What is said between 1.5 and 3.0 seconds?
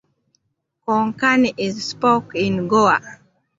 is spoke in Goa.